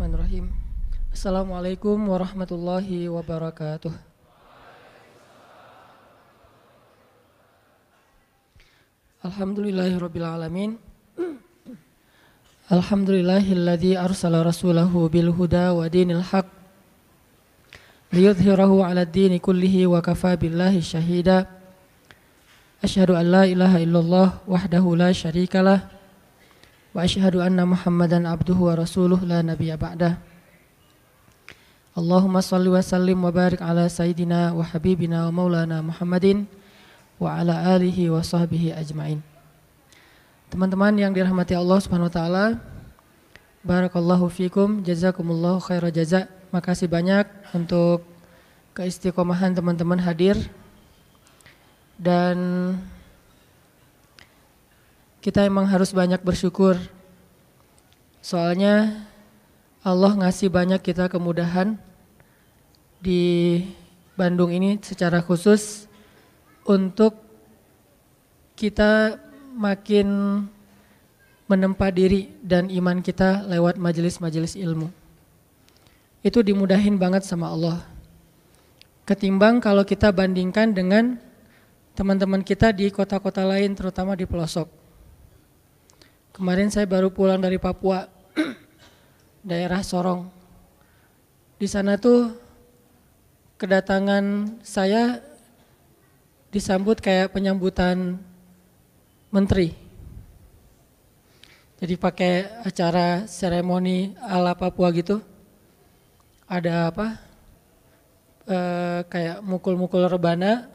Bismillahirrahmanirrahim. 0.00 0.48
Assalamualaikum 1.12 1.98
warahmatullahi 2.08 3.04
wabarakatuh. 3.12 3.92
Alhamdulillahirabbil 9.20 10.24
alamin. 10.24 10.80
Alhamdulillahilladzi 12.72 14.00
arsala 14.00 14.40
rasulahu 14.40 15.04
bil 15.12 15.28
huda 15.36 15.76
wa 15.76 15.84
dinil 15.84 16.24
haq 16.24 16.48
liyudhhirahu 18.08 18.80
'ala 18.80 19.04
ad-dini 19.04 19.36
kullihi 19.36 19.84
wa 19.84 20.00
kafa 20.00 20.32
billahi 20.40 20.80
syahida. 20.80 21.44
Asyhadu 22.80 23.20
an 23.20 23.28
la 23.28 23.44
ilaha 23.44 23.76
illallah 23.76 24.40
wahdahu 24.48 24.96
la 24.96 25.12
syarikalah 25.12 25.99
wa 26.90 27.06
asyhadu 27.06 27.38
anna 27.38 27.66
Muhammadan 27.66 28.26
abduhu 28.26 28.66
wa 28.66 28.74
rasuluh 28.74 29.18
la 29.22 29.42
nabiyya 29.42 29.78
ba'dah. 29.78 30.18
Allahumma 31.94 32.38
salli 32.42 32.70
wa 32.70 32.82
sallim 32.82 33.18
wa 33.18 33.34
barik 33.34 33.58
ala 33.58 33.90
sayyidina 33.90 34.54
wa 34.54 34.62
habibina 34.62 35.26
wa 35.28 35.42
maulana 35.42 35.82
Muhammadin 35.82 36.46
wa 37.18 37.34
ala 37.34 37.76
alihi 37.76 38.08
wa 38.08 38.22
sahbihi 38.22 38.72
ajmain. 38.74 39.18
Teman-teman 40.50 40.94
yang 40.98 41.14
dirahmati 41.14 41.54
Allah 41.54 41.78
Subhanahu 41.78 42.10
wa 42.10 42.14
taala, 42.14 42.44
barakallahu 43.62 44.26
fikum, 44.30 44.82
jazakumullahu 44.82 45.62
khaira 45.62 45.94
jaza. 45.94 46.26
Makasih 46.50 46.90
banyak 46.90 47.30
untuk 47.54 48.02
keistiqomahan 48.74 49.54
teman-teman 49.54 50.02
hadir 50.02 50.34
dan 51.94 52.38
kita 55.20 55.44
emang 55.44 55.68
harus 55.68 55.92
banyak 55.92 56.20
bersyukur. 56.24 56.80
Soalnya 58.24 59.04
Allah 59.84 60.12
ngasih 60.16 60.48
banyak 60.48 60.80
kita 60.80 61.12
kemudahan 61.12 61.76
di 63.00 63.64
Bandung 64.16 64.52
ini 64.52 64.76
secara 64.80 65.24
khusus 65.24 65.88
untuk 66.68 67.16
kita 68.56 69.16
makin 69.56 70.08
menempa 71.48 71.88
diri 71.88 72.28
dan 72.44 72.68
iman 72.68 73.00
kita 73.00 73.44
lewat 73.48 73.80
majelis-majelis 73.80 74.56
ilmu. 74.56 74.92
Itu 76.20 76.44
dimudahin 76.44 77.00
banget 77.00 77.24
sama 77.24 77.48
Allah. 77.48 77.80
Ketimbang 79.08 79.64
kalau 79.64 79.82
kita 79.82 80.12
bandingkan 80.12 80.76
dengan 80.76 81.16
teman-teman 81.96 82.44
kita 82.44 82.70
di 82.70 82.92
kota-kota 82.92 83.42
lain 83.42 83.72
terutama 83.72 84.12
di 84.12 84.28
pelosok. 84.28 84.79
Kemarin 86.40 86.72
saya 86.72 86.88
baru 86.88 87.12
pulang 87.12 87.36
dari 87.36 87.60
Papua, 87.60 88.08
daerah 89.44 89.84
Sorong. 89.84 90.24
Di 91.60 91.68
sana 91.68 92.00
tuh 92.00 92.32
kedatangan 93.60 94.56
saya 94.64 95.20
disambut 96.48 96.96
kayak 96.96 97.36
penyambutan 97.36 98.16
menteri. 99.28 99.76
Jadi 101.76 102.00
pakai 102.00 102.64
acara 102.64 103.28
seremoni 103.28 104.16
ala 104.24 104.56
Papua 104.56 104.88
gitu. 104.96 105.20
Ada 106.48 106.88
apa? 106.88 107.20
E, 108.48 108.58
kayak 109.12 109.44
mukul-mukul 109.44 110.08
rebana, 110.08 110.72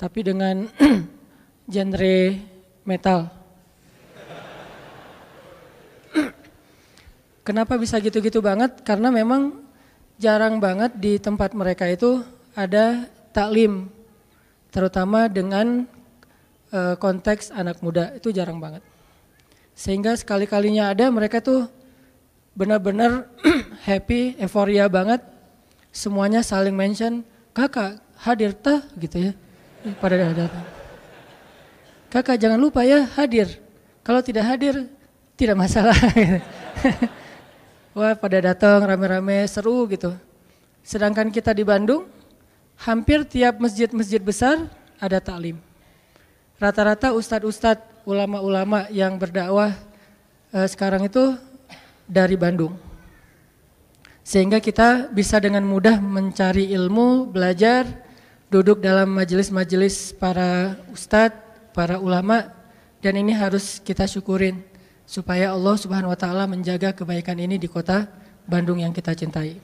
tapi 0.00 0.24
dengan 0.24 0.64
genre 1.68 2.40
metal. 2.88 3.43
Kenapa 7.44 7.76
bisa 7.76 8.00
gitu-gitu 8.00 8.40
banget? 8.40 8.80
Karena 8.88 9.12
memang 9.12 9.60
jarang 10.16 10.56
banget 10.56 10.96
di 10.96 11.20
tempat 11.20 11.52
mereka 11.52 11.84
itu 11.84 12.24
ada 12.56 13.04
taklim, 13.36 13.92
terutama 14.72 15.28
dengan 15.28 15.84
e, 16.72 16.96
konteks 16.96 17.52
anak 17.52 17.84
muda 17.84 18.16
itu 18.16 18.32
jarang 18.32 18.56
banget. 18.56 18.80
Sehingga 19.76 20.16
sekali-kalinya 20.16 20.88
ada 20.88 21.12
mereka 21.12 21.44
tuh 21.44 21.68
benar-benar 22.56 23.28
happy, 23.88 24.40
euforia 24.40 24.88
banget. 24.88 25.20
Semuanya 25.92 26.40
saling 26.40 26.72
mention, 26.72 27.28
kakak 27.52 28.00
hadir 28.24 28.56
tah 28.56 28.80
gitu 28.96 29.30
ya, 29.30 29.32
pada 30.00 30.16
datang. 30.16 30.64
Kakak 32.08 32.40
jangan 32.40 32.56
lupa 32.56 32.88
ya 32.88 33.04
hadir. 33.20 33.60
Kalau 34.00 34.24
tidak 34.24 34.48
hadir 34.48 34.88
tidak 35.36 35.60
masalah. 35.60 35.92
Wah 37.94 38.18
pada 38.18 38.42
datang 38.42 38.82
rame-rame 38.82 39.46
seru 39.46 39.86
gitu. 39.86 40.10
Sedangkan 40.82 41.30
kita 41.30 41.54
di 41.54 41.62
Bandung, 41.62 42.10
hampir 42.74 43.22
tiap 43.22 43.62
masjid-masjid 43.62 44.18
besar 44.18 44.66
ada 44.98 45.22
taklim. 45.22 45.62
Rata-rata 46.58 47.14
ustadz-ustadz, 47.14 48.02
ulama-ulama 48.02 48.90
yang 48.90 49.14
berdakwah 49.14 49.78
eh, 50.50 50.66
sekarang 50.66 51.06
itu 51.06 51.38
dari 52.10 52.34
Bandung. 52.34 52.74
Sehingga 54.26 54.58
kita 54.58 55.14
bisa 55.14 55.38
dengan 55.38 55.62
mudah 55.62 56.02
mencari 56.02 56.74
ilmu, 56.74 57.30
belajar, 57.30 57.86
duduk 58.50 58.82
dalam 58.82 59.06
majelis-majelis 59.06 60.10
para 60.18 60.74
ustadz, 60.90 61.38
para 61.70 62.02
ulama, 62.02 62.50
dan 62.98 63.14
ini 63.14 63.30
harus 63.30 63.78
kita 63.78 64.10
syukurin 64.10 64.73
supaya 65.04 65.52
Allah 65.52 65.76
Subhanahu 65.76 66.12
wa 66.12 66.18
taala 66.18 66.44
menjaga 66.48 66.96
kebaikan 66.96 67.36
ini 67.36 67.60
di 67.60 67.68
kota 67.68 68.08
Bandung 68.44 68.80
yang 68.80 68.92
kita 68.92 69.16
cintai. 69.16 69.56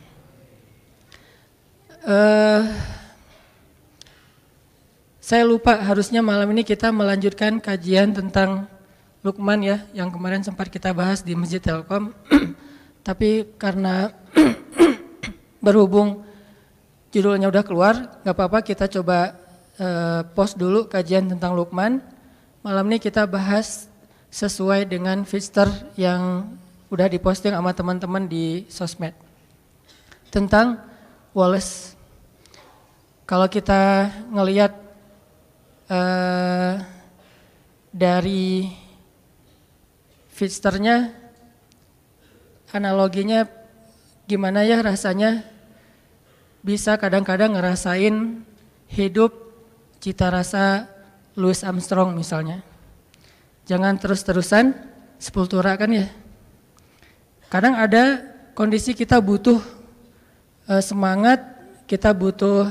Uh, 2.01 2.65
saya 5.21 5.45
lupa 5.45 5.77
harusnya 5.77 6.25
malam 6.25 6.49
ini 6.57 6.65
kita 6.65 6.89
melanjutkan 6.89 7.61
kajian 7.61 8.17
tentang 8.17 8.65
Lukman 9.21 9.61
ya 9.61 9.85
yang 9.93 10.09
kemarin 10.09 10.41
sempat 10.41 10.73
kita 10.73 10.97
bahas 10.97 11.21
di 11.21 11.37
Masjid 11.37 11.61
Telkom. 11.61 12.17
Tapi 13.07 13.53
karena 13.61 14.17
berhubung 15.65 16.25
judulnya 17.13 17.53
udah 17.53 17.61
keluar, 17.61 18.17
nggak 18.25 18.33
apa-apa 18.33 18.65
kita 18.65 18.89
coba 18.89 19.37
uh, 19.77 20.25
post 20.33 20.57
dulu 20.57 20.89
kajian 20.89 21.29
tentang 21.29 21.53
Lukman. 21.53 22.01
Malam 22.65 22.89
ini 22.89 22.97
kita 22.97 23.29
bahas 23.29 23.90
sesuai 24.31 24.87
dengan 24.87 25.27
fitur 25.27 25.67
yang 25.99 26.47
udah 26.91 27.07
diposting 27.11 27.55
sama 27.55 27.75
teman-teman 27.75 28.27
di 28.31 28.67
sosmed 28.71 29.15
tentang 30.31 30.79
Wallace. 31.35 31.95
Kalau 33.27 33.47
kita 33.47 34.11
ngelihat 34.31 34.75
uh, 35.87 36.83
dari 37.95 38.71
fiturnya, 40.31 41.15
analoginya 42.75 43.47
gimana 44.27 44.67
ya 44.67 44.83
rasanya 44.83 45.47
bisa 46.63 46.99
kadang-kadang 46.99 47.55
ngerasain 47.55 48.47
hidup 48.91 49.31
cita 50.03 50.31
rasa 50.31 50.91
Louis 51.39 51.63
Armstrong 51.63 52.19
misalnya. 52.19 52.70
Jangan 53.71 54.03
terus-terusan 54.03 54.75
sepultura 55.15 55.79
kan 55.79 55.95
ya. 55.95 56.11
Kadang 57.47 57.79
ada 57.79 58.19
kondisi 58.59 58.99
kita 58.99 59.23
butuh 59.23 59.63
uh, 60.67 60.83
semangat, 60.83 61.39
kita 61.87 62.11
butuh 62.11 62.67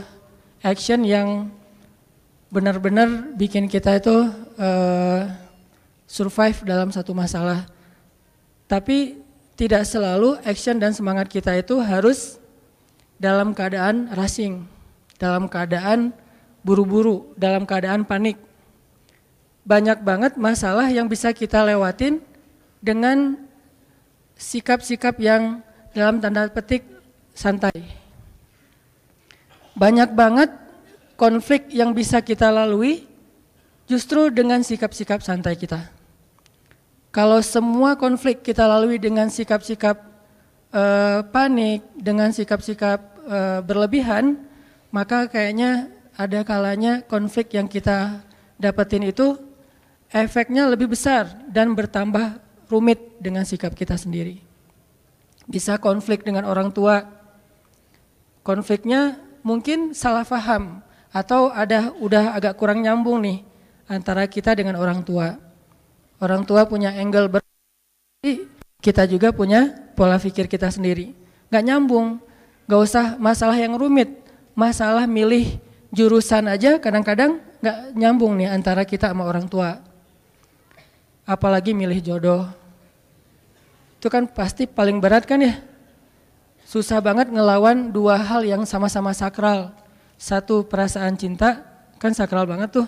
action 0.59 1.07
yang 1.07 1.47
benar-benar 2.51 3.31
bikin 3.39 3.71
kita 3.71 3.95
itu 3.95 4.27
uh, 4.59 5.23
survive 6.03 6.67
dalam 6.67 6.91
satu 6.91 7.15
masalah. 7.15 7.63
Tapi 8.67 9.23
tidak 9.55 9.87
selalu 9.87 10.35
action 10.43 10.83
dan 10.83 10.91
semangat 10.91 11.31
kita 11.31 11.55
itu 11.55 11.79
harus 11.79 12.35
dalam 13.15 13.55
keadaan 13.55 14.11
racing, 14.19 14.67
dalam 15.15 15.47
keadaan 15.47 16.11
buru-buru, 16.59 17.31
dalam 17.39 17.63
keadaan 17.63 18.03
panik 18.03 18.48
banyak 19.67 20.01
banget 20.01 20.33
masalah 20.39 20.87
yang 20.89 21.05
bisa 21.05 21.29
kita 21.35 21.61
lewatin 21.61 22.23
dengan 22.79 23.35
sikap-sikap 24.39 25.19
yang 25.19 25.59
dalam 25.91 26.23
tanda 26.23 26.47
petik 26.47 26.87
santai. 27.35 27.75
Banyak 29.75 30.15
banget 30.15 30.49
konflik 31.19 31.67
yang 31.71 31.91
bisa 31.91 32.23
kita 32.23 32.47
lalui 32.51 33.03
justru 33.87 34.31
dengan 34.31 34.63
sikap-sikap 34.63 35.19
santai 35.19 35.59
kita. 35.59 35.91
Kalau 37.09 37.41
semua 37.41 37.97
konflik 37.97 38.45
kita 38.45 38.63
lalui 38.69 39.01
dengan 39.01 39.27
sikap-sikap 39.27 39.97
uh, 40.71 41.25
panik, 41.33 41.81
dengan 41.97 42.29
sikap-sikap 42.29 42.99
uh, 43.25 43.59
berlebihan, 43.65 44.45
maka 44.93 45.25
kayaknya 45.25 45.89
ada 46.13 46.45
kalanya 46.45 47.01
konflik 47.01 47.55
yang 47.57 47.65
kita 47.65 48.21
dapetin 48.61 49.09
itu 49.09 49.48
efeknya 50.09 50.65
lebih 50.69 50.89
besar 50.89 51.29
dan 51.49 51.73
bertambah 51.77 52.41
rumit 52.69 53.17
dengan 53.21 53.45
sikap 53.45 53.73
kita 53.73 53.97
sendiri. 53.97 54.45
bisa 55.49 55.81
konflik 55.81 56.21
dengan 56.21 56.45
orang 56.45 56.69
tua. 56.69 57.09
Konfliknya 58.45 59.17
mungkin 59.41 59.97
salah 59.97 60.21
paham 60.21 60.85
atau 61.09 61.49
ada 61.49 61.89
udah 61.97 62.37
agak 62.37 62.53
kurang 62.53 62.85
nyambung 62.85 63.17
nih 63.25 63.41
antara 63.89 64.29
kita 64.29 64.53
dengan 64.53 64.77
orang 64.77 65.01
tua. 65.01 65.41
Orang 66.21 66.45
tua 66.45 66.69
punya 66.69 66.93
angle 66.93 67.33
ber 67.33 67.41
kita 68.79 69.09
juga 69.09 69.33
punya 69.33 69.73
pola 69.97 70.21
pikir 70.21 70.45
kita 70.45 70.69
sendiri. 70.69 71.17
Gak 71.49 71.65
nyambung, 71.65 72.21
gak 72.69 72.79
usah 72.85 73.05
masalah 73.17 73.57
yang 73.57 73.73
rumit, 73.73 74.21
masalah 74.53 75.09
milih 75.09 75.57
jurusan 75.89 76.45
aja 76.45 76.77
kadang-kadang 76.77 77.41
gak 77.57 77.97
nyambung 77.97 78.37
nih 78.37 78.53
antara 78.53 78.85
kita 78.85 79.09
sama 79.09 79.25
orang 79.25 79.49
tua. 79.49 79.88
Apalagi 81.29 81.77
milih 81.77 82.01
jodoh. 82.01 82.49
Itu 84.01 84.09
kan 84.09 84.25
pasti 84.25 84.65
paling 84.65 84.97
berat 84.97 85.29
kan 85.29 85.45
ya? 85.45 85.61
Susah 86.65 86.97
banget 86.97 87.29
ngelawan 87.29 87.93
dua 87.93 88.17
hal 88.17 88.41
yang 88.41 88.65
sama-sama 88.65 89.13
sakral. 89.13 89.69
Satu 90.17 90.65
perasaan 90.65 91.13
cinta, 91.13 91.61
kan 92.01 92.17
sakral 92.17 92.49
banget 92.49 92.81
tuh. 92.81 92.87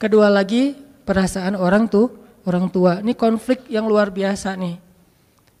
Kedua 0.00 0.32
lagi 0.32 0.72
perasaan 1.04 1.52
orang 1.60 1.92
tuh, 1.92 2.08
orang 2.48 2.72
tua. 2.72 3.04
Ini 3.04 3.12
konflik 3.12 3.68
yang 3.68 3.84
luar 3.84 4.08
biasa 4.08 4.56
nih. 4.56 4.80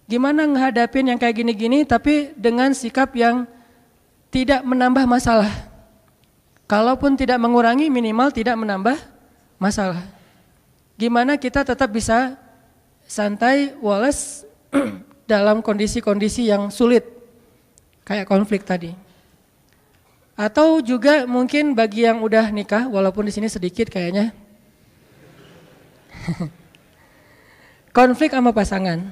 Gimana 0.08 0.48
menghadapin 0.48 1.12
yang 1.12 1.20
kayak 1.20 1.44
gini-gini 1.44 1.84
tapi 1.84 2.32
dengan 2.34 2.72
sikap 2.72 3.12
yang 3.12 3.44
tidak 4.32 4.64
menambah 4.64 5.04
masalah. 5.04 5.52
Kalaupun 6.64 7.20
tidak 7.20 7.36
mengurangi 7.36 7.92
minimal 7.92 8.32
tidak 8.32 8.56
menambah 8.56 8.96
masalah. 9.60 10.21
Gimana 11.02 11.34
kita 11.34 11.66
tetap 11.66 11.90
bisa 11.90 12.38
santai, 13.10 13.74
wales 13.82 14.46
dalam 15.26 15.58
kondisi-kondisi 15.58 16.46
yang 16.46 16.70
sulit 16.70 17.02
kayak 18.06 18.30
konflik 18.30 18.62
tadi. 18.62 18.94
Atau 20.38 20.78
juga 20.78 21.26
mungkin 21.26 21.74
bagi 21.74 22.06
yang 22.06 22.22
udah 22.22 22.54
nikah, 22.54 22.86
walaupun 22.86 23.26
di 23.26 23.34
sini 23.34 23.50
sedikit 23.50 23.90
kayaknya, 23.90 24.30
konflik 27.98 28.30
sama 28.30 28.54
pasangan. 28.54 29.02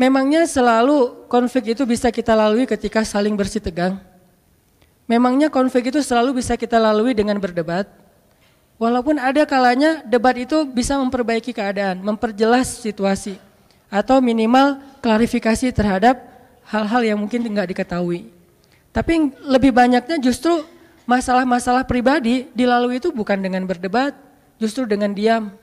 Memangnya 0.00 0.48
selalu 0.48 1.28
konflik 1.28 1.76
itu 1.76 1.84
bisa 1.84 2.08
kita 2.08 2.32
lalui 2.32 2.64
ketika 2.64 3.04
saling 3.04 3.36
bersih 3.36 3.60
tegang. 3.60 4.00
Memangnya 5.04 5.52
konflik 5.52 5.92
itu 5.92 6.00
selalu 6.00 6.40
bisa 6.40 6.56
kita 6.56 6.80
lalui 6.80 7.12
dengan 7.12 7.36
berdebat. 7.36 8.03
Walaupun 8.74 9.22
ada 9.22 9.46
kalanya 9.46 10.02
debat 10.02 10.34
itu 10.34 10.66
bisa 10.66 10.98
memperbaiki 10.98 11.54
keadaan, 11.54 12.02
memperjelas 12.02 12.82
situasi, 12.82 13.38
atau 13.86 14.18
minimal 14.18 14.82
klarifikasi 14.98 15.70
terhadap 15.70 16.18
hal-hal 16.66 17.02
yang 17.06 17.18
mungkin 17.22 17.46
tidak 17.46 17.70
diketahui. 17.70 18.34
Tapi 18.90 19.30
lebih 19.46 19.70
banyaknya 19.70 20.18
justru 20.18 20.66
masalah-masalah 21.06 21.86
pribadi 21.86 22.50
dilalui 22.50 22.98
itu 22.98 23.14
bukan 23.14 23.38
dengan 23.38 23.62
berdebat, 23.62 24.14
justru 24.58 24.86
dengan 24.86 25.14
diam. 25.14 25.54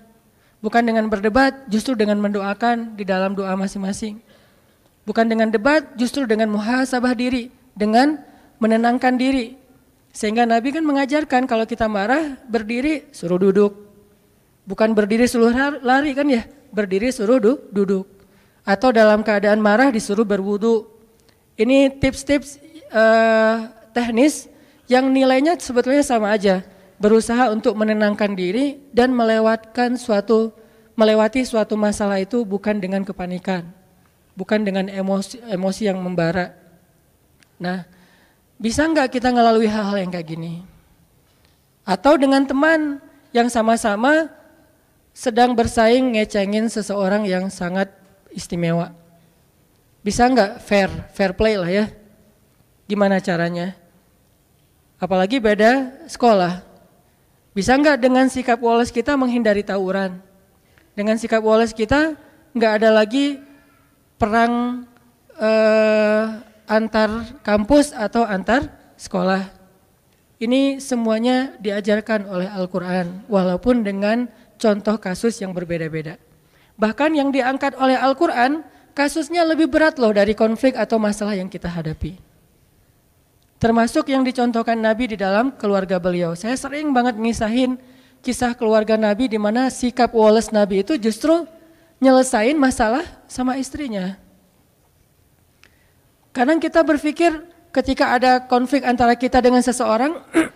Bukan 0.62 0.86
dengan 0.86 1.10
berdebat, 1.10 1.66
justru 1.68 1.98
dengan 1.98 2.22
mendoakan 2.22 2.94
di 2.94 3.02
dalam 3.02 3.34
doa 3.34 3.58
masing-masing. 3.58 4.22
Bukan 5.04 5.26
dengan 5.26 5.50
debat, 5.50 5.82
justru 5.98 6.30
dengan 6.30 6.54
muhasabah 6.54 7.18
diri, 7.18 7.50
dengan 7.74 8.22
menenangkan 8.62 9.18
diri. 9.18 9.58
Sehingga 10.12 10.44
Nabi 10.44 10.76
kan 10.76 10.84
mengajarkan 10.84 11.48
kalau 11.48 11.64
kita 11.64 11.88
marah, 11.88 12.36
berdiri 12.48 13.08
suruh 13.16 13.40
duduk. 13.40 13.72
Bukan 14.68 14.92
berdiri 14.92 15.26
suruh 15.26 15.52
lari 15.82 16.12
kan 16.12 16.28
ya, 16.28 16.44
berdiri 16.76 17.10
suruh 17.10 17.40
duduk. 17.72 18.08
Atau 18.68 18.92
dalam 18.92 19.24
keadaan 19.24 19.64
marah 19.64 19.90
disuruh 19.90 20.28
berwudu. 20.28 20.86
Ini 21.56 21.98
tips-tips 21.98 22.60
uh, 22.92 23.72
teknis 23.96 24.52
yang 24.86 25.08
nilainya 25.08 25.56
sebetulnya 25.58 26.04
sama 26.04 26.36
aja. 26.36 26.62
Berusaha 27.02 27.50
untuk 27.50 27.74
menenangkan 27.74 28.38
diri 28.38 28.78
dan 28.94 29.10
melewatkan 29.16 29.98
suatu 29.98 30.54
melewati 30.94 31.42
suatu 31.42 31.74
masalah 31.74 32.22
itu 32.22 32.46
bukan 32.46 32.78
dengan 32.78 33.02
kepanikan. 33.02 33.66
Bukan 34.38 34.62
dengan 34.62 34.86
emosi, 34.86 35.42
emosi 35.50 35.90
yang 35.90 35.98
membara. 35.98 36.54
Nah, 37.58 37.88
bisa 38.62 38.86
nggak 38.86 39.10
kita 39.10 39.34
ngelalui 39.34 39.66
hal-hal 39.66 39.98
yang 39.98 40.14
kayak 40.14 40.38
gini? 40.38 40.62
Atau 41.82 42.22
dengan 42.22 42.46
teman 42.46 43.02
yang 43.34 43.50
sama-sama 43.50 44.30
sedang 45.18 45.58
bersaing 45.58 46.14
ngecengin 46.14 46.70
seseorang 46.70 47.26
yang 47.26 47.50
sangat 47.50 47.90
istimewa. 48.30 48.94
Bisa 50.06 50.30
nggak 50.30 50.62
fair, 50.62 50.90
fair 51.10 51.34
play 51.34 51.58
lah 51.58 51.74
ya. 51.74 51.86
Gimana 52.86 53.18
caranya? 53.18 53.74
Apalagi 55.02 55.42
beda 55.42 56.06
sekolah. 56.06 56.62
Bisa 57.58 57.74
nggak 57.74 57.98
dengan 57.98 58.30
sikap 58.30 58.62
Wallace 58.62 58.94
kita 58.94 59.18
menghindari 59.18 59.66
tawuran? 59.66 60.22
Dengan 60.94 61.18
sikap 61.18 61.42
Wallace 61.42 61.74
kita 61.74 62.14
nggak 62.54 62.74
ada 62.78 62.90
lagi 62.94 63.42
perang 64.22 64.86
eh, 65.36 66.51
antar 66.72 67.28
kampus 67.44 67.92
atau 67.92 68.24
antar 68.24 68.72
sekolah. 68.96 69.52
Ini 70.40 70.80
semuanya 70.80 71.54
diajarkan 71.60 72.26
oleh 72.32 72.48
Al-Quran, 72.48 73.28
walaupun 73.28 73.84
dengan 73.84 74.26
contoh 74.56 74.96
kasus 74.98 75.38
yang 75.44 75.52
berbeda-beda. 75.52 76.16
Bahkan 76.80 77.14
yang 77.14 77.30
diangkat 77.30 77.78
oleh 77.78 78.00
Al-Quran 78.00 78.66
kasusnya 78.96 79.46
lebih 79.46 79.70
berat 79.70 80.02
loh 80.02 80.10
dari 80.10 80.34
konflik 80.34 80.74
atau 80.74 80.98
masalah 80.98 81.38
yang 81.38 81.46
kita 81.46 81.70
hadapi. 81.70 82.18
Termasuk 83.62 84.10
yang 84.10 84.26
dicontohkan 84.26 84.74
Nabi 84.74 85.14
di 85.14 85.18
dalam 85.22 85.54
keluarga 85.54 86.02
beliau. 86.02 86.34
Saya 86.34 86.58
sering 86.58 86.90
banget 86.90 87.22
ngisahin 87.22 87.78
kisah 88.26 88.58
keluarga 88.58 88.98
Nabi 88.98 89.30
di 89.30 89.38
mana 89.38 89.70
sikap 89.70 90.10
Wallace 90.18 90.50
Nabi 90.50 90.82
itu 90.82 90.98
justru 90.98 91.46
nyelesain 92.02 92.58
masalah 92.58 93.06
sama 93.30 93.62
istrinya. 93.62 94.18
Kadang 96.32 96.64
kita 96.64 96.80
berpikir 96.84 97.44
ketika 97.76 98.16
ada 98.16 98.40
konflik 98.44 98.88
antara 98.88 99.16
kita 99.20 99.44
dengan 99.44 99.60
seseorang, 99.60 100.16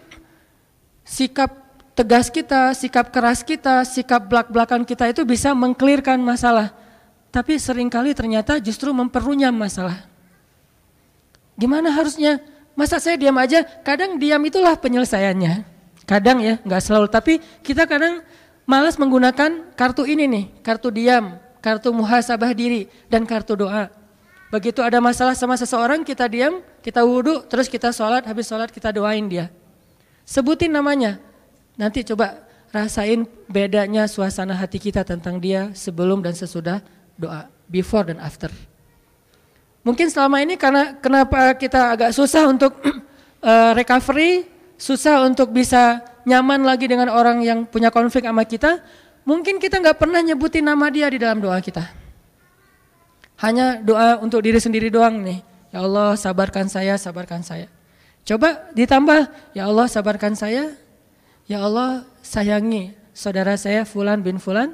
sikap 1.04 1.51
tegas 1.95 2.31
kita, 2.31 2.72
sikap 2.75 3.12
keras 3.12 3.44
kita, 3.44 3.84
sikap 3.84 4.27
belak-belakan 4.27 4.88
kita 4.88 5.12
itu 5.12 5.27
bisa 5.27 5.51
mengklirkan 5.51 6.20
masalah. 6.20 6.72
Tapi 7.32 7.60
sering 7.60 7.91
kali 7.91 8.15
ternyata 8.15 8.55
justru 8.63 8.96
memperunyam 8.96 9.51
masalah. 9.51 10.08
Gimana 11.60 11.91
harusnya? 11.91 12.39
Masa 12.75 13.00
saya 13.00 13.15
diam 13.15 13.36
aja? 13.39 13.63
Kadang 13.84 14.20
diam 14.20 14.39
itulah 14.44 14.75
penyelesaiannya. 14.75 15.63
Kadang 16.03 16.44
ya, 16.44 16.60
nggak 16.63 16.84
selalu. 16.84 17.08
Tapi 17.08 17.34
kita 17.63 17.88
kadang 17.88 18.24
malas 18.67 19.00
menggunakan 19.00 19.75
kartu 19.75 20.03
ini 20.03 20.27
nih, 20.27 20.46
kartu 20.60 20.91
diam, 20.91 21.39
kartu 21.63 21.96
muhasabah 21.96 22.51
diri, 22.51 22.91
dan 23.08 23.24
kartu 23.24 23.55
doa. 23.55 24.04
Begitu 24.55 24.79
ada 24.79 25.03
masalah 25.03 25.35
sama 25.35 25.59
seseorang, 25.59 26.07
kita 26.07 26.31
diam, 26.31 26.63
kita 26.79 27.03
wudhu, 27.03 27.43
terus 27.51 27.67
kita 27.67 27.91
sholat, 27.91 28.24
habis 28.24 28.47
sholat 28.47 28.71
kita 28.71 28.95
doain 28.95 29.27
dia. 29.27 29.51
Sebutin 30.24 30.71
namanya, 30.71 31.19
Nanti 31.75 32.07
coba 32.07 32.47
rasain 32.71 33.27
bedanya 33.51 34.07
suasana 34.07 34.55
hati 34.55 34.79
kita 34.79 35.03
tentang 35.03 35.39
dia 35.39 35.71
sebelum 35.75 36.24
dan 36.24 36.31
sesudah 36.31 36.79
doa, 37.19 37.51
before 37.67 38.07
dan 38.12 38.19
after. 38.24 38.51
Mungkin 39.83 40.09
selama 40.09 40.41
ini 40.41 40.55
karena 40.57 40.97
kenapa 40.97 41.53
kita 41.59 41.93
agak 41.93 42.12
susah 42.15 42.47
untuk 42.47 42.79
uh, 43.43 43.71
recovery, 43.79 44.47
susah 44.79 45.27
untuk 45.27 45.51
bisa 45.51 46.01
nyaman 46.25 46.63
lagi 46.65 46.89
dengan 46.89 47.12
orang 47.12 47.43
yang 47.43 47.67
punya 47.67 47.91
konflik 47.91 48.25
sama 48.25 48.47
kita, 48.47 48.81
mungkin 49.27 49.59
kita 49.62 49.77
nggak 49.77 50.00
pernah 50.00 50.24
nyebutin 50.24 50.65
nama 50.65 50.88
dia 50.89 51.12
di 51.12 51.21
dalam 51.21 51.43
doa 51.43 51.59
kita. 51.59 52.04
Hanya 53.42 53.84
doa 53.84 54.20
untuk 54.24 54.44
diri 54.44 54.60
sendiri 54.60 54.88
doang 54.88 55.20
nih. 55.20 55.44
Ya 55.75 55.84
Allah 55.84 56.15
sabarkan 56.15 56.72
saya, 56.72 56.96
sabarkan 56.96 57.44
saya. 57.44 57.68
Coba 58.25 58.72
ditambah, 58.74 59.27
ya 59.54 59.68
Allah 59.68 59.86
sabarkan 59.92 60.34
saya, 60.34 60.74
Ya 61.46 61.62
Allah 61.62 62.10
sayangi 62.25 62.98
saudara 63.13 63.54
saya 63.54 63.86
Fulan 63.86 64.25
bin 64.25 64.42
Fulan. 64.42 64.74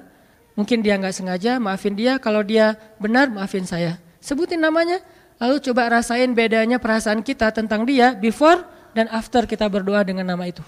Mungkin 0.56 0.84
dia 0.84 0.96
nggak 1.00 1.15
sengaja, 1.15 1.60
maafin 1.60 1.96
dia. 1.96 2.15
Kalau 2.20 2.44
dia 2.44 2.80
benar, 3.00 3.27
maafin 3.27 3.68
saya. 3.68 4.00
Sebutin 4.24 4.60
namanya, 4.63 5.03
lalu 5.39 5.60
coba 5.63 5.91
rasain 5.91 6.32
bedanya 6.32 6.80
perasaan 6.80 7.24
kita 7.24 7.51
tentang 7.51 7.84
dia 7.88 8.15
before 8.15 8.63
dan 8.96 9.08
after 9.12 9.48
kita 9.48 9.68
berdoa 9.68 10.03
dengan 10.03 10.27
nama 10.27 10.48
itu. 10.48 10.63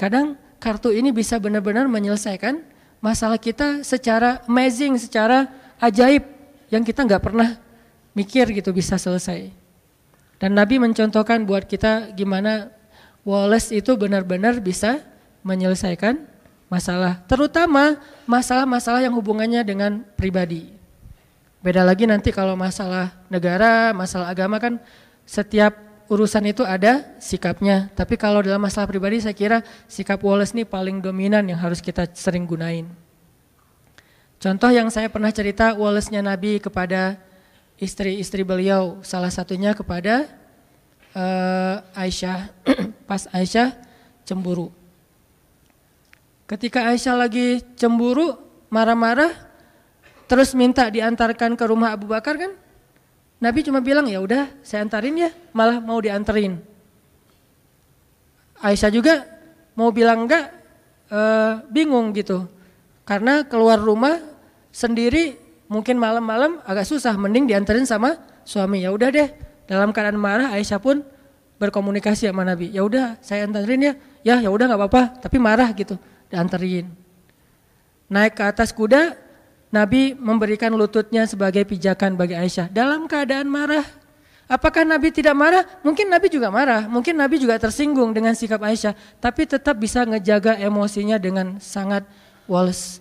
Kadang 0.00 0.36
kartu 0.60 0.92
ini 0.92 1.12
bisa 1.12 1.36
benar-benar 1.36 1.88
menyelesaikan 1.88 2.64
masalah 3.04 3.36
kita 3.36 3.84
secara 3.84 4.44
amazing, 4.48 4.96
secara 4.96 5.48
ajaib 5.80 6.22
yang 6.70 6.84
kita 6.86 7.02
nggak 7.02 7.24
pernah 7.24 7.58
mikir 8.14 8.52
gitu 8.52 8.70
bisa 8.70 9.00
selesai. 9.00 9.50
Dan 10.40 10.56
Nabi 10.56 10.80
mencontohkan 10.80 11.44
buat 11.44 11.68
kita 11.68 12.16
gimana 12.16 12.72
Wallace 13.20 13.76
itu 13.76 13.92
benar-benar 14.00 14.56
bisa 14.64 15.04
menyelesaikan 15.44 16.24
masalah, 16.72 17.20
terutama 17.28 18.00
masalah-masalah 18.24 19.04
yang 19.04 19.12
hubungannya 19.12 19.60
dengan 19.60 20.00
pribadi. 20.16 20.72
Beda 21.60 21.84
lagi 21.84 22.08
nanti 22.08 22.32
kalau 22.32 22.56
masalah 22.56 23.12
negara, 23.28 23.92
masalah 23.92 24.32
agama 24.32 24.56
kan 24.56 24.80
setiap 25.28 25.76
urusan 26.08 26.48
itu 26.48 26.64
ada 26.64 27.04
sikapnya. 27.20 27.92
Tapi 27.92 28.16
kalau 28.16 28.40
dalam 28.40 28.64
masalah 28.64 28.88
pribadi 28.88 29.20
saya 29.20 29.36
kira 29.36 29.60
sikap 29.84 30.24
Wallace 30.24 30.56
ini 30.56 30.64
paling 30.64 31.04
dominan 31.04 31.44
yang 31.44 31.60
harus 31.60 31.84
kita 31.84 32.08
sering 32.16 32.48
gunain. 32.48 32.88
Contoh 34.40 34.72
yang 34.72 34.88
saya 34.88 35.12
pernah 35.12 35.28
cerita 35.28 35.76
Wallace-nya 35.76 36.24
Nabi 36.24 36.56
kepada 36.56 37.20
istri-istri 37.76 38.40
beliau, 38.40 38.96
salah 39.04 39.28
satunya 39.28 39.76
kepada 39.76 40.32
uh, 41.12 41.84
Aisyah, 41.92 42.48
pas 43.08 43.28
Aisyah 43.36 43.76
cemburu. 44.24 44.72
Ketika 46.48 46.88
Aisyah 46.88 47.20
lagi 47.20 47.60
cemburu, 47.76 48.32
marah-marah, 48.72 49.28
terus 50.24 50.56
minta 50.56 50.88
diantarkan 50.88 51.52
ke 51.52 51.64
rumah 51.68 51.92
Abu 51.92 52.08
Bakar 52.08 52.40
kan? 52.40 52.56
Nabi 53.44 53.60
cuma 53.60 53.84
bilang 53.84 54.08
ya 54.08 54.24
udah 54.24 54.48
saya 54.64 54.88
antarin 54.88 55.20
ya, 55.20 55.30
malah 55.52 55.84
mau 55.84 56.00
diantarin. 56.00 56.56
Aisyah 58.56 58.88
juga 58.88 59.20
mau 59.76 59.92
bilang 59.92 60.24
enggak, 60.24 60.48
e, 61.12 61.20
bingung 61.68 62.12
gitu. 62.16 62.48
Karena 63.08 63.42
keluar 63.48 63.80
rumah 63.80 64.29
sendiri 64.70 65.38
mungkin 65.70 65.98
malam-malam 65.98 66.58
agak 66.66 66.86
susah, 66.86 67.14
mending 67.14 67.46
diantarin 67.46 67.86
sama 67.86 68.18
suami. 68.42 68.82
Ya 68.82 68.90
udah 68.90 69.10
deh, 69.14 69.30
dalam 69.70 69.94
keadaan 69.94 70.18
marah 70.18 70.50
Aisyah 70.50 70.82
pun 70.82 71.06
berkomunikasi 71.62 72.26
sama 72.26 72.42
Nabi. 72.42 72.72
Ya 72.74 72.82
udah 72.82 73.20
saya 73.22 73.46
antarin 73.46 73.78
ya, 73.78 73.92
ya 74.26 74.36
ya 74.42 74.50
udah 74.50 74.66
nggak 74.66 74.80
apa-apa, 74.80 75.02
tapi 75.22 75.36
marah 75.38 75.70
gitu, 75.76 75.94
diantarin. 76.32 76.90
Naik 78.10 78.34
ke 78.34 78.42
atas 78.42 78.74
kuda, 78.74 79.14
Nabi 79.70 80.18
memberikan 80.18 80.74
lututnya 80.74 81.30
sebagai 81.30 81.62
pijakan 81.62 82.18
bagi 82.18 82.34
Aisyah 82.34 82.66
dalam 82.74 83.06
keadaan 83.06 83.46
marah. 83.46 83.86
Apakah 84.50 84.82
Nabi 84.82 85.14
tidak 85.14 85.38
marah? 85.38 85.62
Mungkin 85.86 86.10
Nabi 86.10 86.26
juga 86.26 86.50
marah, 86.50 86.90
mungkin 86.90 87.14
Nabi 87.14 87.38
juga 87.38 87.54
tersinggung 87.54 88.10
dengan 88.10 88.34
sikap 88.34 88.58
Aisyah, 88.58 88.98
tapi 89.22 89.46
tetap 89.46 89.78
bisa 89.78 90.02
ngejaga 90.02 90.58
emosinya 90.58 91.22
dengan 91.22 91.62
sangat 91.62 92.02
wales. 92.50 92.98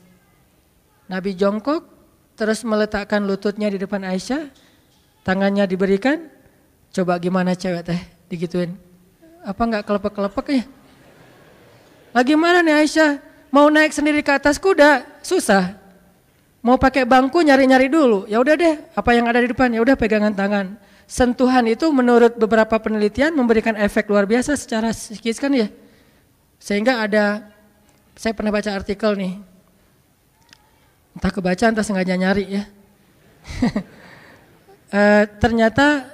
Nabi 1.10 1.34
jongkok, 1.34 1.90
terus 2.38 2.62
meletakkan 2.62 3.26
lututnya 3.26 3.66
di 3.68 3.82
depan 3.82 4.06
Aisyah, 4.06 4.46
tangannya 5.26 5.66
diberikan, 5.66 6.30
coba 6.94 7.18
gimana 7.18 7.58
cewek 7.58 7.82
teh 7.82 8.02
digituin. 8.30 8.78
Apa 9.42 9.66
enggak 9.66 9.90
kelepek-kelepek 9.90 10.48
ya? 10.54 10.64
Lagi 12.14 12.34
mana 12.38 12.62
nih 12.62 12.86
Aisyah? 12.86 13.12
Mau 13.50 13.66
naik 13.74 13.90
sendiri 13.90 14.22
ke 14.22 14.30
atas 14.30 14.62
kuda? 14.62 15.02
Susah. 15.26 15.74
Mau 16.62 16.78
pakai 16.78 17.10
bangku 17.10 17.42
nyari-nyari 17.42 17.90
dulu. 17.90 18.30
Ya 18.30 18.38
udah 18.38 18.54
deh, 18.54 18.78
apa 18.94 19.10
yang 19.18 19.26
ada 19.26 19.42
di 19.42 19.50
depan 19.50 19.74
ya 19.74 19.82
udah 19.82 19.98
pegangan 19.98 20.36
tangan. 20.38 20.78
Sentuhan 21.10 21.66
itu 21.66 21.90
menurut 21.90 22.38
beberapa 22.38 22.78
penelitian 22.78 23.34
memberikan 23.34 23.74
efek 23.74 24.06
luar 24.14 24.30
biasa 24.30 24.54
secara 24.54 24.94
psikis 24.94 25.42
kan 25.42 25.50
ya. 25.50 25.74
Sehingga 26.62 27.02
ada 27.02 27.50
saya 28.14 28.38
pernah 28.38 28.54
baca 28.54 28.70
artikel 28.70 29.18
nih. 29.18 29.49
Entah 31.20 31.36
kebaca 31.36 31.68
entah 31.68 31.84
sengaja 31.84 32.16
nyari 32.16 32.48
ya. 32.48 32.64
e, 34.96 35.02
ternyata 35.44 36.08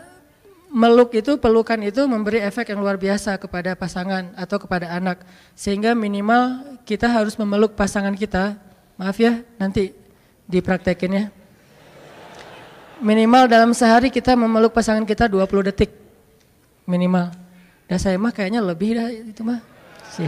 meluk 0.73 1.13
itu 1.13 1.37
pelukan 1.37 1.77
itu 1.85 2.01
memberi 2.09 2.41
efek 2.41 2.73
yang 2.73 2.81
luar 2.81 2.97
biasa 2.97 3.37
kepada 3.37 3.77
pasangan 3.77 4.33
atau 4.33 4.57
kepada 4.57 4.89
anak 4.89 5.21
sehingga 5.53 5.93
minimal 5.93 6.65
kita 6.89 7.05
harus 7.05 7.37
memeluk 7.37 7.77
pasangan 7.77 8.17
kita 8.17 8.57
maaf 8.97 9.13
ya 9.21 9.45
nanti 9.61 9.93
dipraktekin 10.49 11.13
ya. 11.13 11.25
Minimal 12.97 13.45
dalam 13.45 13.77
sehari 13.77 14.09
kita 14.09 14.33
memeluk 14.33 14.73
pasangan 14.73 15.05
kita 15.05 15.29
20 15.29 15.69
detik. 15.69 15.93
Minimal. 16.89 17.29
Dan 17.85 18.01
saya 18.01 18.17
mah 18.17 18.33
kayaknya 18.33 18.65
lebih 18.65 18.97
dah 18.97 19.13
itu 19.13 19.45
mah. 19.45 19.61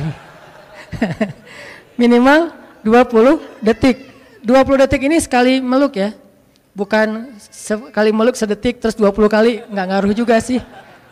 Minimal 1.97 2.53
20 2.85 3.65
detik. 3.65 4.16
20 4.45 4.83
detik 4.85 5.01
ini 5.05 5.17
sekali 5.21 5.59
meluk 5.61 5.97
ya. 5.97 6.13
Bukan 6.77 7.33
sekali 7.41 8.13
meluk 8.13 8.37
sedetik 8.37 8.77
terus 8.77 8.93
20 8.93 9.13
kali 9.29 9.65
nggak 9.65 9.87
ngaruh 9.89 10.13
juga 10.13 10.37
sih. 10.37 10.61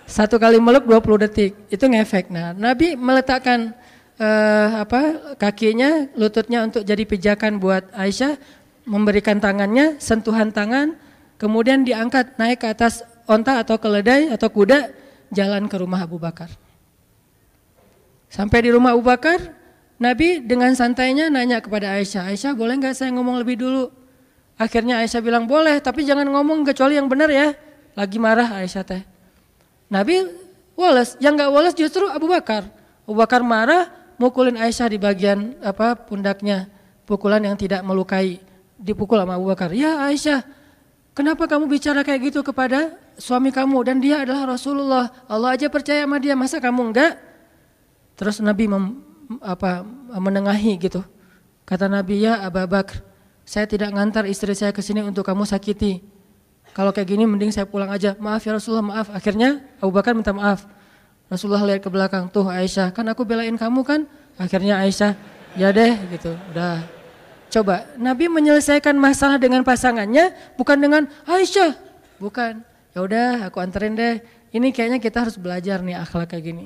Satu 0.06 0.38
kali 0.38 0.62
meluk 0.62 0.86
20 0.86 1.26
detik. 1.26 1.58
Itu 1.74 1.90
ngefek. 1.90 2.30
Nah, 2.30 2.54
Nabi 2.54 2.94
meletakkan 2.94 3.74
uh, 4.22 4.86
apa 4.86 5.36
kakinya, 5.42 6.06
lututnya 6.14 6.62
untuk 6.66 6.86
jadi 6.86 7.02
pijakan 7.02 7.58
buat 7.58 7.90
Aisyah 7.98 8.38
memberikan 8.86 9.42
tangannya, 9.42 9.98
sentuhan 9.98 10.54
tangan, 10.54 10.94
kemudian 11.42 11.82
diangkat 11.82 12.38
naik 12.38 12.62
ke 12.62 12.70
atas 12.70 13.02
onta 13.26 13.58
atau 13.66 13.82
keledai 13.82 14.30
atau 14.30 14.48
kuda, 14.54 14.94
jalan 15.34 15.66
ke 15.66 15.76
rumah 15.82 16.06
Abu 16.06 16.22
Bakar. 16.22 16.54
Sampai 18.30 18.62
di 18.62 18.70
rumah 18.70 18.94
Abu 18.94 19.02
Bakar, 19.02 19.42
Nabi 19.96 20.44
dengan 20.44 20.76
santainya 20.76 21.32
nanya 21.32 21.64
kepada 21.64 21.96
Aisyah, 21.96 22.28
Aisyah 22.28 22.52
boleh 22.52 22.76
nggak 22.80 22.96
saya 22.96 23.16
ngomong 23.16 23.40
lebih 23.40 23.56
dulu? 23.56 23.88
Akhirnya 24.60 25.00
Aisyah 25.00 25.24
bilang 25.24 25.48
boleh, 25.48 25.80
tapi 25.80 26.04
jangan 26.04 26.28
ngomong 26.28 26.68
kecuali 26.68 27.00
yang 27.00 27.08
benar 27.08 27.32
ya. 27.32 27.56
Lagi 27.96 28.20
marah 28.20 28.60
Aisyah 28.60 28.84
teh. 28.84 29.04
Nabi 29.88 30.28
Wallace, 30.76 31.16
yang 31.24 31.40
nggak 31.40 31.52
Wallace 31.52 31.78
justru 31.80 32.04
Abu 32.12 32.28
Bakar. 32.28 32.68
Abu 33.08 33.16
Bakar 33.16 33.40
marah, 33.40 33.88
mukulin 34.20 34.60
Aisyah 34.60 34.92
di 34.92 35.00
bagian 35.00 35.56
apa 35.64 35.96
pundaknya, 35.96 36.68
pukulan 37.08 37.40
yang 37.40 37.56
tidak 37.56 37.80
melukai 37.84 38.44
dipukul 38.76 39.16
sama 39.16 39.40
Abu 39.40 39.48
Bakar. 39.48 39.72
Ya 39.72 40.04
Aisyah, 40.12 40.44
kenapa 41.16 41.48
kamu 41.48 41.72
bicara 41.72 42.04
kayak 42.04 42.36
gitu 42.36 42.44
kepada 42.44 43.00
suami 43.16 43.56
kamu 43.56 43.80
dan 43.88 44.04
dia 44.04 44.28
adalah 44.28 44.60
Rasulullah. 44.60 45.08
Allah 45.32 45.56
aja 45.56 45.72
percaya 45.72 46.04
sama 46.04 46.20
dia, 46.20 46.36
masa 46.36 46.60
kamu 46.60 46.92
enggak? 46.92 47.16
Terus 48.20 48.44
Nabi 48.44 48.68
mem, 48.68 49.15
apa, 49.42 49.86
menengahi 50.20 50.78
gitu. 50.80 51.02
Kata 51.66 51.90
Nabi, 51.90 52.26
ya 52.26 52.42
Abu 52.46 52.62
Bakar, 52.70 53.02
saya 53.46 53.66
tidak 53.66 53.94
ngantar 53.94 54.26
istri 54.30 54.54
saya 54.54 54.74
ke 54.74 54.82
sini 54.82 55.02
untuk 55.02 55.26
kamu 55.26 55.46
sakiti. 55.46 56.02
Kalau 56.76 56.92
kayak 56.92 57.08
gini 57.08 57.24
mending 57.24 57.56
saya 57.56 57.66
pulang 57.66 57.88
aja. 57.88 58.14
Maaf 58.20 58.44
ya 58.44 58.54
Rasulullah, 58.58 58.86
maaf. 58.86 59.08
Akhirnya 59.14 59.64
Abu 59.80 59.96
Bakar 59.96 60.14
minta 60.14 60.36
maaf. 60.36 60.68
Rasulullah 61.26 61.66
lihat 61.66 61.82
ke 61.82 61.90
belakang, 61.90 62.30
tuh 62.30 62.46
Aisyah, 62.46 62.94
kan 62.94 63.06
aku 63.10 63.26
belain 63.26 63.58
kamu 63.58 63.82
kan? 63.82 64.06
Akhirnya 64.38 64.78
Aisyah, 64.78 65.18
ya 65.58 65.74
deh 65.74 65.98
gitu, 66.14 66.38
udah 66.54 66.86
Coba, 67.56 67.88
Nabi 67.96 68.28
menyelesaikan 68.28 69.00
masalah 69.00 69.40
dengan 69.40 69.64
pasangannya 69.64 70.36
bukan 70.60 70.76
dengan 70.76 71.08
Aisyah. 71.24 71.78
Bukan. 72.20 72.64
Ya 72.96 73.00
udah, 73.00 73.48
aku 73.48 73.64
anterin 73.64 73.96
deh. 73.96 74.20
Ini 74.56 74.72
kayaknya 74.72 75.00
kita 75.04 75.28
harus 75.28 75.36
belajar 75.36 75.84
nih 75.84 76.00
akhlak 76.00 76.32
kayak 76.32 76.44
gini. 76.52 76.64